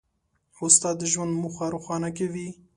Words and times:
استاد 0.65 0.95
د 0.99 1.03
ژوند 1.11 1.31
موخه 1.41 1.65
روښانه 1.73 2.09
کوي. 2.17 2.47